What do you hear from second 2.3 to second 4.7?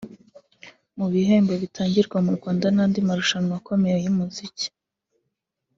Rwanda n’andi marushanwa akomeye y’umuziki